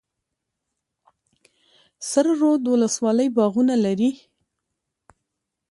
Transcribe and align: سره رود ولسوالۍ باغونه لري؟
سره 2.09 2.31
رود 2.41 2.61
ولسوالۍ 2.71 3.27
باغونه 3.37 3.75
لري؟ 3.85 4.11